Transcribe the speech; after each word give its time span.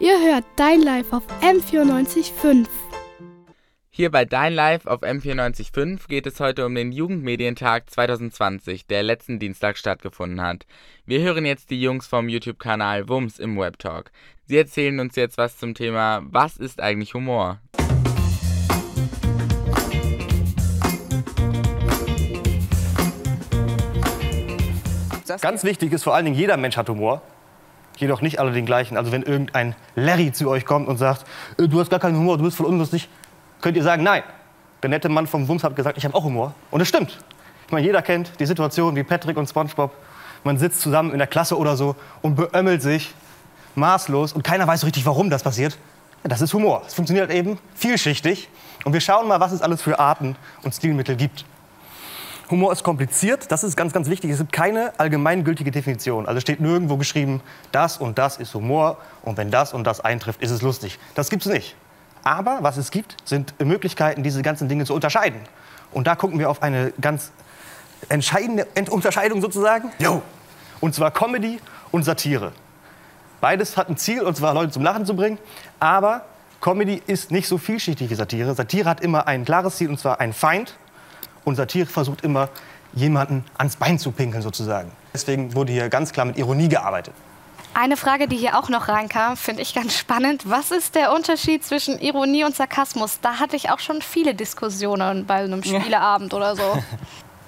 Ihr 0.00 0.20
hört 0.20 0.44
Dein 0.56 0.82
Live 0.82 1.12
auf 1.12 1.22
M94.5. 1.40 2.66
Hier 3.90 4.10
bei 4.10 4.24
Dein 4.24 4.52
Live 4.52 4.86
auf 4.86 5.02
M94.5 5.04 6.08
geht 6.08 6.26
es 6.26 6.40
heute 6.40 6.66
um 6.66 6.74
den 6.74 6.90
Jugendmedientag 6.90 7.88
2020, 7.88 8.88
der 8.88 9.04
letzten 9.04 9.38
Dienstag 9.38 9.78
stattgefunden 9.78 10.42
hat. 10.42 10.66
Wir 11.06 11.20
hören 11.20 11.46
jetzt 11.46 11.70
die 11.70 11.80
Jungs 11.80 12.08
vom 12.08 12.28
YouTube-Kanal 12.28 13.08
Wums 13.08 13.38
im 13.38 13.56
Webtalk. 13.56 14.10
Sie 14.46 14.58
erzählen 14.58 14.98
uns 14.98 15.14
jetzt 15.14 15.38
was 15.38 15.58
zum 15.58 15.74
Thema 15.74 16.22
Was 16.24 16.56
ist 16.56 16.80
eigentlich 16.80 17.14
Humor? 17.14 17.60
Ganz 25.40 25.62
wichtig 25.62 25.92
ist 25.92 26.02
vor 26.02 26.14
allen 26.14 26.24
Dingen, 26.24 26.36
jeder 26.36 26.56
Mensch 26.56 26.76
hat 26.76 26.88
Humor. 26.88 27.22
Jedoch 27.96 28.20
nicht 28.20 28.40
alle 28.40 28.52
den 28.52 28.66
gleichen. 28.66 28.96
Also 28.96 29.12
wenn 29.12 29.22
irgendein 29.22 29.74
Larry 29.94 30.32
zu 30.32 30.48
euch 30.48 30.64
kommt 30.64 30.88
und 30.88 30.98
sagt, 30.98 31.24
äh, 31.58 31.68
du 31.68 31.80
hast 31.80 31.90
gar 31.90 32.00
keinen 32.00 32.16
Humor, 32.16 32.38
du 32.38 32.44
bist 32.44 32.56
voll 32.56 32.66
unlustig, 32.66 33.08
könnt 33.60 33.76
ihr 33.76 33.82
sagen, 33.82 34.02
nein. 34.02 34.22
Der 34.82 34.90
nette 34.90 35.08
Mann 35.08 35.26
vom 35.26 35.48
Wums 35.48 35.64
hat 35.64 35.74
gesagt, 35.76 35.96
ich 35.96 36.04
habe 36.04 36.14
auch 36.14 36.24
Humor. 36.24 36.54
Und 36.70 36.80
es 36.80 36.88
stimmt. 36.88 37.18
Ich 37.66 37.72
meine, 37.72 37.86
jeder 37.86 38.02
kennt 38.02 38.38
die 38.38 38.46
Situation 38.46 38.94
wie 38.96 39.02
Patrick 39.02 39.36
und 39.36 39.48
Spongebob. 39.48 39.92
Man 40.42 40.58
sitzt 40.58 40.82
zusammen 40.82 41.12
in 41.12 41.18
der 41.18 41.26
Klasse 41.26 41.56
oder 41.56 41.76
so 41.76 41.96
und 42.20 42.34
beömmelt 42.34 42.82
sich 42.82 43.14
maßlos 43.74 44.34
und 44.34 44.42
keiner 44.42 44.66
weiß 44.66 44.80
so 44.80 44.86
richtig, 44.86 45.06
warum 45.06 45.30
das 45.30 45.42
passiert. 45.42 45.78
Ja, 46.22 46.28
das 46.28 46.42
ist 46.42 46.52
Humor. 46.52 46.82
Es 46.86 46.94
funktioniert 46.94 47.30
eben 47.30 47.58
vielschichtig. 47.74 48.48
Und 48.84 48.92
wir 48.92 49.00
schauen 49.00 49.26
mal, 49.28 49.40
was 49.40 49.52
es 49.52 49.62
alles 49.62 49.80
für 49.80 49.98
Arten 49.98 50.36
und 50.62 50.74
Stilmittel 50.74 51.16
gibt. 51.16 51.44
Humor 52.50 52.72
ist 52.72 52.82
kompliziert, 52.82 53.50
das 53.50 53.64
ist 53.64 53.76
ganz, 53.76 53.92
ganz 53.92 54.08
wichtig. 54.08 54.30
Es 54.30 54.38
gibt 54.38 54.52
keine 54.52 54.92
allgemeingültige 54.98 55.70
Definition. 55.70 56.26
Also 56.26 56.40
steht 56.40 56.60
nirgendwo 56.60 56.96
geschrieben, 56.96 57.40
das 57.72 57.96
und 57.96 58.18
das 58.18 58.36
ist 58.36 58.54
Humor 58.54 58.98
und 59.22 59.38
wenn 59.38 59.50
das 59.50 59.72
und 59.72 59.84
das 59.84 60.00
eintrifft, 60.00 60.42
ist 60.42 60.50
es 60.50 60.62
lustig. 60.62 60.98
Das 61.14 61.30
gibt 61.30 61.46
es 61.46 61.52
nicht. 61.52 61.76
Aber 62.22 62.58
was 62.62 62.76
es 62.76 62.90
gibt, 62.90 63.16
sind 63.24 63.54
Möglichkeiten, 63.60 64.22
diese 64.22 64.42
ganzen 64.42 64.68
Dinge 64.68 64.84
zu 64.84 64.94
unterscheiden. 64.94 65.40
Und 65.92 66.06
da 66.06 66.16
gucken 66.16 66.38
wir 66.38 66.50
auf 66.50 66.62
eine 66.62 66.92
ganz 67.00 67.30
entscheidende 68.08 68.66
Unterscheidung 68.90 69.40
sozusagen. 69.40 69.90
Jo. 69.98 70.22
Und 70.80 70.94
zwar 70.94 71.10
Comedy 71.10 71.60
und 71.92 72.04
Satire. 72.04 72.52
Beides 73.40 73.76
hat 73.76 73.88
ein 73.88 73.96
Ziel, 73.96 74.22
und 74.22 74.36
zwar 74.36 74.54
Leute 74.54 74.72
zum 74.72 74.82
Lachen 74.82 75.06
zu 75.06 75.14
bringen. 75.14 75.38
Aber 75.80 76.24
Comedy 76.60 77.02
ist 77.06 77.30
nicht 77.30 77.46
so 77.46 77.58
vielschichtig 77.58 78.10
wie 78.10 78.14
Satire. 78.14 78.54
Satire 78.54 78.88
hat 78.88 79.00
immer 79.00 79.26
ein 79.26 79.44
klares 79.44 79.76
Ziel, 79.76 79.90
und 79.90 79.98
zwar 79.98 80.20
ein 80.20 80.32
Feind. 80.32 80.76
Und 81.44 81.56
Satire 81.56 81.86
versucht 81.86 82.22
immer, 82.22 82.48
jemanden 82.94 83.44
ans 83.58 83.76
Bein 83.76 83.98
zu 83.98 84.12
pinkeln, 84.12 84.42
sozusagen. 84.42 84.90
Deswegen 85.12 85.54
wurde 85.54 85.72
hier 85.72 85.88
ganz 85.88 86.12
klar 86.12 86.26
mit 86.26 86.38
Ironie 86.38 86.68
gearbeitet. 86.68 87.14
Eine 87.76 87.96
Frage, 87.96 88.28
die 88.28 88.36
hier 88.36 88.56
auch 88.56 88.68
noch 88.68 88.86
reinkam, 88.86 89.36
finde 89.36 89.62
ich 89.62 89.74
ganz 89.74 89.96
spannend. 89.96 90.48
Was 90.48 90.70
ist 90.70 90.94
der 90.94 91.12
Unterschied 91.12 91.64
zwischen 91.64 91.98
Ironie 91.98 92.44
und 92.44 92.54
Sarkasmus? 92.54 93.18
Da 93.20 93.40
hatte 93.40 93.56
ich 93.56 93.70
auch 93.70 93.80
schon 93.80 94.00
viele 94.00 94.34
Diskussionen 94.34 95.26
bei 95.26 95.42
einem 95.42 95.62
Spieleabend 95.64 96.34
oder 96.34 96.54
so. 96.54 96.62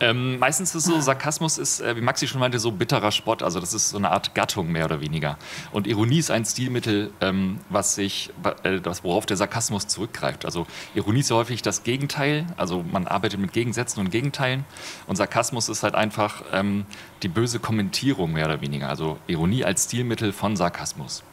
Ähm, 0.00 0.38
meistens 0.38 0.74
ist 0.74 0.86
es 0.86 0.92
so, 0.92 1.00
Sarkasmus 1.00 1.58
ist, 1.58 1.80
äh, 1.80 1.96
wie 1.96 2.00
Maxi 2.00 2.28
schon 2.28 2.40
meinte, 2.40 2.58
so 2.58 2.70
bitterer 2.70 3.10
Spott. 3.10 3.42
Also 3.42 3.58
das 3.60 3.74
ist 3.74 3.90
so 3.90 3.98
eine 3.98 4.10
Art 4.10 4.34
Gattung 4.34 4.70
mehr 4.70 4.84
oder 4.84 5.00
weniger. 5.00 5.38
Und 5.72 5.86
Ironie 5.86 6.18
ist 6.18 6.30
ein 6.30 6.44
Stilmittel, 6.44 7.10
ähm, 7.20 7.60
was 7.68 7.94
sich, 7.94 8.30
äh, 8.62 8.80
worauf 9.02 9.26
der 9.26 9.36
Sarkasmus 9.36 9.88
zurückgreift. 9.88 10.44
Also 10.44 10.66
Ironie 10.94 11.20
ist 11.20 11.30
ja 11.30 11.36
häufig 11.36 11.62
das 11.62 11.82
Gegenteil. 11.82 12.46
Also 12.56 12.84
man 12.90 13.06
arbeitet 13.06 13.40
mit 13.40 13.52
Gegensätzen 13.52 14.00
und 14.00 14.10
Gegenteilen. 14.10 14.64
Und 15.06 15.16
Sarkasmus 15.16 15.68
ist 15.68 15.82
halt 15.82 15.94
einfach 15.94 16.42
ähm, 16.52 16.86
die 17.22 17.28
böse 17.28 17.58
Kommentierung 17.58 18.32
mehr 18.32 18.46
oder 18.46 18.60
weniger. 18.60 18.88
Also 18.88 19.18
Ironie 19.26 19.64
als 19.64 19.84
Stilmittel 19.84 20.32
von 20.32 20.56
Sarkasmus. 20.56 21.24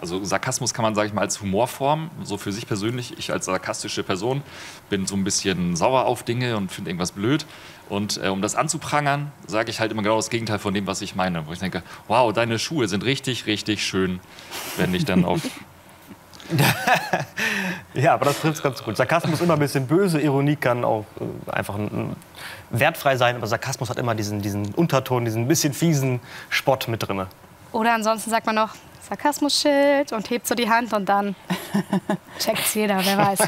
Also 0.00 0.24
Sarkasmus 0.24 0.72
kann 0.72 0.82
man, 0.82 0.94
sage 0.94 1.08
ich 1.08 1.14
mal, 1.14 1.20
als 1.20 1.40
Humorform, 1.42 2.10
so 2.22 2.38
für 2.38 2.52
sich 2.52 2.66
persönlich, 2.66 3.18
ich 3.18 3.32
als 3.32 3.44
sarkastische 3.44 4.02
Person 4.02 4.42
bin 4.88 5.06
so 5.06 5.14
ein 5.14 5.24
bisschen 5.24 5.76
sauer 5.76 6.06
auf 6.06 6.22
Dinge 6.22 6.56
und 6.56 6.72
finde 6.72 6.90
irgendwas 6.90 7.12
blöd. 7.12 7.44
Und 7.90 8.18
äh, 8.22 8.28
um 8.28 8.40
das 8.40 8.54
anzuprangern, 8.54 9.30
sage 9.46 9.70
ich 9.70 9.80
halt 9.80 9.92
immer 9.92 10.02
genau 10.02 10.16
das 10.16 10.30
Gegenteil 10.30 10.58
von 10.58 10.72
dem, 10.72 10.86
was 10.86 11.02
ich 11.02 11.16
meine. 11.16 11.46
Wo 11.46 11.52
ich 11.52 11.58
denke, 11.58 11.82
wow, 12.08 12.32
deine 12.32 12.58
Schuhe 12.58 12.88
sind 12.88 13.04
richtig, 13.04 13.46
richtig 13.46 13.84
schön, 13.84 14.20
wenn 14.76 14.94
ich 14.94 15.04
dann 15.04 15.24
auf... 15.24 15.40
ja, 17.94 18.14
aber 18.14 18.24
das 18.24 18.40
trifft 18.40 18.56
es 18.56 18.62
ganz 18.62 18.82
gut. 18.82 18.96
Sarkasmus 18.96 19.34
ist 19.34 19.42
immer 19.42 19.54
ein 19.54 19.60
bisschen 19.60 19.86
böse, 19.86 20.20
Ironie 20.20 20.56
kann 20.56 20.84
auch 20.84 21.04
äh, 21.20 21.50
einfach 21.50 21.74
ein, 21.74 21.90
ein 21.92 22.16
wertfrei 22.70 23.16
sein, 23.16 23.36
aber 23.36 23.46
Sarkasmus 23.46 23.90
hat 23.90 23.98
immer 23.98 24.14
diesen, 24.14 24.40
diesen 24.40 24.74
Unterton, 24.74 25.24
diesen 25.24 25.46
bisschen 25.46 25.74
fiesen 25.74 26.20
Spott 26.48 26.88
mit 26.88 27.06
drin. 27.06 27.26
Oder 27.72 27.94
ansonsten 27.94 28.30
sagt 28.30 28.46
man 28.46 28.56
noch, 28.56 28.74
Sarkasmus-Schild 29.08 30.12
und 30.12 30.30
hebt 30.30 30.46
so 30.46 30.54
die 30.54 30.68
Hand 30.68 30.92
und 30.92 31.08
dann 31.08 31.34
checkt's 32.38 32.74
jeder, 32.74 33.04
wer 33.04 33.18
weiß. 33.18 33.40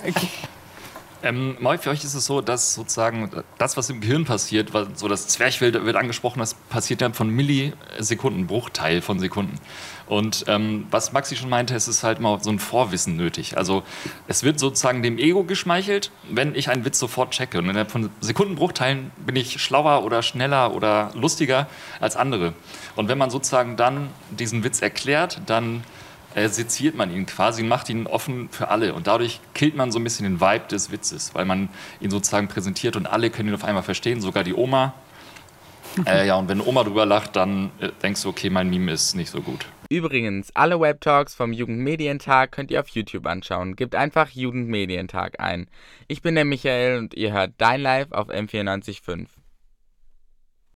Ähm, 1.22 1.56
für 1.80 1.90
euch 1.90 2.04
ist 2.04 2.14
es 2.14 2.24
so, 2.26 2.40
dass 2.40 2.74
sozusagen 2.74 3.30
das, 3.58 3.76
was 3.76 3.88
im 3.90 4.00
Gehirn 4.00 4.24
passiert, 4.24 4.70
so 4.94 5.08
das 5.08 5.28
Zwerchfell 5.28 5.72
wird 5.84 5.96
angesprochen, 5.96 6.40
das 6.40 6.54
passiert 6.54 7.00
dann 7.00 7.14
von 7.14 7.28
Millisekunden, 7.28 8.46
Bruchteil 8.46 9.02
von 9.02 9.20
Sekunden. 9.20 9.58
Und 10.06 10.44
ähm, 10.48 10.86
was 10.90 11.12
Maxi 11.12 11.36
schon 11.36 11.48
meinte, 11.48 11.74
es 11.74 11.88
ist 11.88 12.02
halt 12.02 12.20
mal 12.20 12.42
so 12.42 12.50
ein 12.50 12.58
Vorwissen 12.58 13.16
nötig. 13.16 13.56
Also 13.56 13.82
es 14.26 14.42
wird 14.42 14.58
sozusagen 14.58 15.02
dem 15.02 15.16
Ego 15.16 15.44
geschmeichelt, 15.44 16.10
wenn 16.28 16.54
ich 16.54 16.68
einen 16.68 16.84
Witz 16.84 16.98
sofort 16.98 17.30
checke. 17.30 17.58
Und 17.58 17.64
innerhalb 17.64 17.90
von 17.90 18.10
Sekundenbruchteilen 18.20 19.10
bin 19.24 19.36
ich 19.36 19.62
schlauer 19.62 20.04
oder 20.04 20.22
schneller 20.22 20.74
oder 20.74 21.12
lustiger 21.14 21.68
als 22.00 22.16
andere. 22.16 22.52
Und 22.96 23.08
wenn 23.08 23.16
man 23.16 23.30
sozusagen 23.30 23.76
dann 23.76 24.10
diesen 24.30 24.64
Witz 24.64 24.82
erklärt, 24.82 25.40
dann 25.46 25.84
äh, 26.34 26.48
seziert 26.48 26.94
man 26.94 27.14
ihn 27.14 27.26
quasi, 27.26 27.62
macht 27.62 27.88
ihn 27.88 28.06
offen 28.06 28.48
für 28.50 28.68
alle. 28.68 28.94
Und 28.94 29.06
dadurch 29.06 29.40
killt 29.54 29.76
man 29.76 29.92
so 29.92 29.98
ein 29.98 30.04
bisschen 30.04 30.24
den 30.24 30.40
Vibe 30.40 30.66
des 30.70 30.90
Witzes, 30.90 31.34
weil 31.34 31.44
man 31.44 31.68
ihn 32.00 32.10
sozusagen 32.10 32.48
präsentiert 32.48 32.96
und 32.96 33.06
alle 33.06 33.30
können 33.30 33.50
ihn 33.50 33.54
auf 33.54 33.64
einmal 33.64 33.82
verstehen, 33.82 34.20
sogar 34.20 34.44
die 34.44 34.54
Oma. 34.54 34.94
Äh, 36.06 36.26
ja, 36.26 36.36
und 36.36 36.48
wenn 36.48 36.60
Oma 36.60 36.84
drüber 36.84 37.04
lacht, 37.04 37.36
dann 37.36 37.70
äh, 37.78 37.90
denkst 38.02 38.22
du, 38.22 38.30
okay, 38.30 38.50
mein 38.50 38.70
Meme 38.70 38.92
ist 38.92 39.14
nicht 39.14 39.30
so 39.30 39.42
gut. 39.42 39.66
Übrigens, 39.90 40.50
alle 40.54 40.80
Webtalks 40.80 41.34
vom 41.34 41.52
Jugendmedientag 41.52 42.50
könnt 42.50 42.70
ihr 42.70 42.80
auf 42.80 42.88
YouTube 42.88 43.26
anschauen. 43.26 43.76
Gebt 43.76 43.94
einfach 43.94 44.30
Jugendmedientag 44.30 45.38
ein. 45.38 45.68
Ich 46.08 46.22
bin 46.22 46.34
der 46.34 46.46
Michael 46.46 46.98
und 46.98 47.14
ihr 47.14 47.32
hört 47.32 47.52
Dein 47.58 47.82
Live 47.82 48.10
auf 48.12 48.30
M945. 48.30 49.41